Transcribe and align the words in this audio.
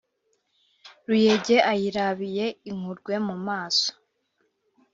ruyege 1.07 1.55
ayirabiye 1.71 2.45
inkurwe 2.69 3.13
mu 3.27 3.35
maso 3.47 3.89